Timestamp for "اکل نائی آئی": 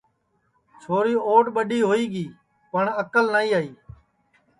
3.01-3.69